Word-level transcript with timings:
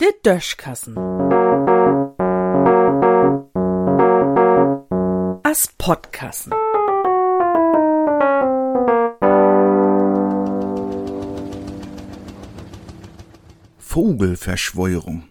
Der 0.00 0.12
Döschkassen. 0.22 0.96
As 5.42 5.68
Podkassen. 5.78 6.52
Vogelverschwörung. 13.78 15.24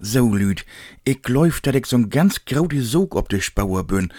So, 0.00 0.34
Lüd, 0.34 0.64
ich 1.04 1.28
läuf, 1.28 1.60
dat 1.60 1.74
ich 1.74 1.86
so'n 1.86 2.08
ganz 2.08 2.44
graute 2.44 2.82
Sog 2.82 3.14
ob 3.14 3.28
de 3.28 3.40
Spauer 3.40 3.84
bin. 3.84 4.12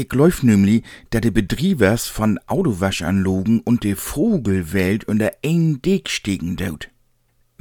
Ich 0.00 0.10
läuf 0.14 0.42
nämlich, 0.42 0.82
dat 1.10 1.24
de 1.24 1.30
Betriebers 1.30 2.06
von 2.06 2.40
Autowaschanlogen 2.46 3.60
und 3.60 3.84
de 3.84 3.96
Vogelwelt 3.96 5.04
unter 5.04 5.30
ein 5.44 5.82
Deck 5.82 6.08
stegen 6.08 6.56
daut. 6.56 6.88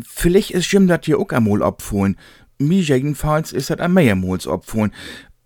Vielleicht 0.01 0.51
ist 0.51 0.71
Jim 0.71 0.87
dat 0.87 1.03
hier 1.03 1.19
auch 1.19 1.31
einmal 1.31 1.61
abfohlen. 1.61 2.15
Mir 2.57 2.81
jedenfalls 2.81 3.51
ist 3.51 3.71
dat 3.71 3.81
am 3.81 3.95
mehrmals 3.95 4.47
abfohlen, 4.47 4.93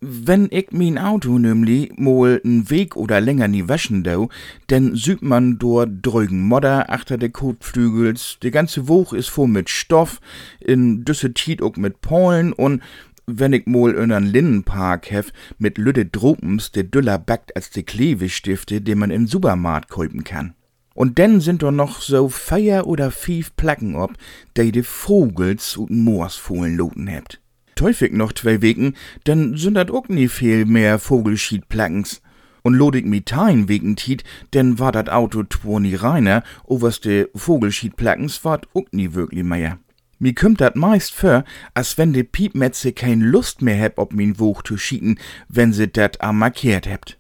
wenn 0.02 0.50
ich 0.52 0.68
mein 0.70 1.00
Auto 1.00 1.40
nämlich 1.40 1.98
mal 1.98 2.40
n 2.44 2.70
Weg 2.70 2.96
oder 2.96 3.20
länger 3.20 3.48
nie 3.48 3.68
waschen 3.68 4.04
dau, 4.04 4.30
denn 4.70 4.96
sieht 4.96 5.24
man 5.24 5.58
dort 5.58 5.90
drügen 6.04 6.44
Modder 6.44 6.92
achter 6.92 7.18
de 7.18 7.30
Kotflügels, 7.30 8.38
de 8.44 8.52
ganze 8.52 8.88
Woche 8.88 9.18
is 9.18 9.28
voll 9.28 9.48
mit 9.48 9.68
Stoff, 9.72 10.20
in 10.60 11.06
düsse 11.06 11.34
Tiet 11.34 11.64
auch 11.64 11.76
mit 11.76 12.02
Pollen 12.02 12.54
und 12.54 12.84
wenn 13.26 13.54
ich 13.54 13.66
mal 13.66 13.94
in 13.94 14.12
einen 14.12 14.28
Linnenpark 14.28 15.12
hef 15.12 15.32
mit 15.58 15.78
lüde 15.78 16.06
Dropens, 16.06 16.72
de 16.72 16.84
düller 16.84 17.18
backt 17.18 17.56
als 17.56 17.70
de 17.70 17.84
Klebestifte, 17.84 18.82
die 18.82 18.96
man 18.96 19.12
im 19.12 19.28
Supermarkt 19.28 19.90
kaufen 19.90 20.24
kann. 20.24 20.54
Und 20.96 21.18
dann 21.18 21.42
sind 21.42 21.64
doch 21.64 21.72
noch 21.72 22.02
so 22.02 22.30
feier 22.30 22.86
oder 22.86 23.10
fief 23.10 23.56
Placken 23.56 23.96
ob, 23.96 24.14
die 24.58 24.72
de 24.72 24.84
Vogels 24.84 25.78
und 25.78 25.92
Moorsfohlen 25.92 26.76
loten 26.76 27.08
hebt 27.08 27.40
teufig 27.76 28.14
noch 28.14 28.34
zwei 28.34 28.62
Wegen, 28.62 28.94
denn 29.28 29.58
sind 29.58 29.76
dat 29.76 29.92
ook 29.92 30.10
nie 30.10 30.28
viel 30.28 30.66
mehr 30.66 31.00
Vogelschiedplackens. 31.00 32.22
Und 32.62 32.76
lodig 32.76 33.06
mi 33.06 33.22
tein 33.22 33.68
wegen 33.68 33.98
Tiet, 33.98 34.24
denn 34.54 34.80
war 34.80 34.94
dat 34.94 35.10
Auto 35.10 35.44
twoni 35.44 35.96
reiner, 35.96 36.44
oberste 36.64 37.30
Vogelschiedplackens 37.36 38.46
wart 38.46 38.68
ook 38.74 38.94
nie 38.94 39.14
wirklich 39.14 39.44
mehr. 39.44 39.80
Mi 40.24 40.32
kümmt 40.32 40.62
dat 40.62 40.78
meist 40.78 41.14
für, 41.14 41.44
als 41.74 41.98
wenn 41.98 42.14
de 42.14 42.24
Piepmetze 42.24 42.94
kein 42.94 43.20
Lust 43.20 43.62
mehr 43.62 43.76
heb, 43.76 44.00
ob 44.00 44.14
min 44.14 44.40
Woch 44.40 44.64
zu 44.64 44.78
schieten, 44.78 45.20
wenn 45.50 45.74
se 45.74 45.90
dat 45.90 46.22
am 46.22 46.40
markiert 46.40 46.88
hebt. 46.88 47.20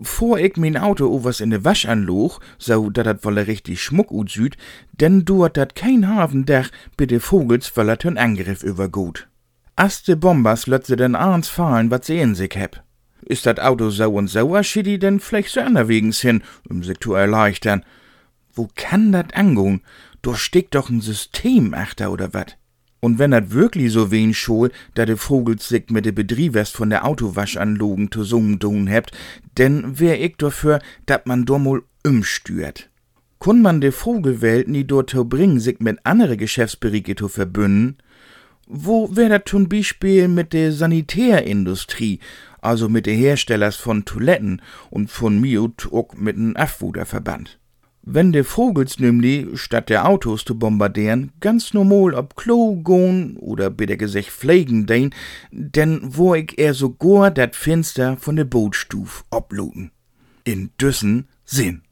Vor 0.00 0.38
ich 0.38 0.56
min 0.56 0.76
Auto 0.76 1.08
overs 1.08 1.40
in 1.40 1.50
de 1.50 1.64
Wasch 1.64 1.84
anloch, 1.84 2.38
so 2.58 2.90
dat 2.90 3.06
dat 3.06 3.24
wolle 3.24 3.48
richtig 3.48 3.82
Schmuck 3.82 4.12
ut 4.12 4.30
süd, 4.30 4.56
denn 4.92 5.24
duert 5.24 5.56
dat 5.56 5.74
kein 5.74 6.06
Hafendach, 6.06 6.70
bitte 6.96 7.18
Vogels 7.18 7.76
wolle 7.76 7.98
tön 7.98 8.18
Angriff 8.18 8.62
übergut. 8.62 9.26
Aste 9.74 10.16
Bombers 10.16 10.68
lötze 10.68 10.94
den 10.94 11.16
Arns 11.16 11.48
fallen, 11.48 11.90
wat 11.90 12.04
sehen 12.04 12.36
sich 12.36 12.54
heb. 12.54 12.84
Ist 13.22 13.46
dat 13.46 13.58
Auto 13.58 13.90
so 13.90 14.12
und 14.12 14.28
so, 14.28 14.62
schiedi 14.62 15.00
denn 15.00 15.18
vielleicht 15.18 15.50
so 15.50 15.60
anderwegens 15.60 16.20
hin, 16.20 16.44
um 16.70 16.84
sich 16.84 17.00
zu 17.00 17.14
erleichtern. 17.14 17.84
Wo 18.52 18.68
kann 18.76 19.10
dat 19.10 19.34
angehen? 19.34 19.80
Da 20.24 20.34
steckt 20.34 20.74
doch 20.74 20.88
ein 20.88 21.02
System 21.02 21.74
achter 21.74 22.10
oder 22.10 22.32
wat? 22.32 22.56
Und 23.00 23.18
wenn 23.18 23.32
dat 23.32 23.50
wirklich 23.50 23.92
so 23.92 24.10
wen 24.10 24.32
schol, 24.32 24.70
da 24.94 25.04
de 25.04 25.16
Vogels 25.18 25.68
sich 25.68 25.90
mit 25.90 26.06
de 26.06 26.12
Betriebers 26.12 26.70
von 26.70 26.88
der 26.88 27.04
Autowaschanlogen 27.04 28.10
zusammentun 28.10 28.86
hebt, 28.86 29.10
denn 29.58 30.00
wär 30.00 30.18
ich 30.18 30.36
dafür, 30.38 30.78
dat 31.04 31.26
man 31.26 31.44
do 31.44 31.58
mal 31.58 31.82
umstürt. 32.06 32.88
Kun 33.38 33.60
man 33.60 33.82
de 33.82 33.92
Vogelwelt 33.92 34.66
nie 34.66 34.84
dort 34.84 35.12
bringen, 35.28 35.60
sich 35.60 35.80
mit 35.80 35.98
andere 36.04 36.38
Geschäftsberichte 36.38 37.16
zu 37.16 37.28
verbünden, 37.28 37.98
wo 38.66 39.14
wär 39.14 39.28
dat 39.28 39.46
zum 39.46 39.68
Beispiel 39.68 40.28
mit 40.28 40.54
der 40.54 40.72
Sanitärindustrie, 40.72 42.20
also 42.62 42.88
mit 42.88 43.04
de 43.04 43.14
Herstellers 43.14 43.76
von 43.76 44.06
Toiletten 44.06 44.62
und 44.88 45.10
von 45.10 45.38
Miut 45.38 45.92
auch 45.92 46.14
mit 46.14 46.38
n 46.38 46.56
Afwuderverband? 46.56 47.58
Wenn 48.06 48.32
de 48.32 48.44
Vogels 48.44 48.98
nämlich, 48.98 49.58
statt 49.58 49.88
der 49.88 50.06
Autos 50.06 50.44
zu 50.44 50.58
bombardieren, 50.58 51.32
ganz 51.40 51.72
normal 51.72 52.12
ob 52.12 52.36
Klo 52.36 52.76
gehen 52.76 53.38
oder 53.38 53.70
bitte 53.70 53.96
gesagt 53.96 54.28
pflegen 54.28 54.84
den, 54.84 55.14
denn 55.50 56.00
wo 56.02 56.34
ich 56.34 56.58
eher 56.58 56.74
sogar 56.74 57.30
dat 57.30 57.56
Fenster 57.56 58.18
von 58.18 58.36
de 58.36 58.44
Bootstuf 58.44 59.24
obluten. 59.30 59.90
In 60.44 60.70
düssen 60.78 61.28
Sinn. 61.46 61.83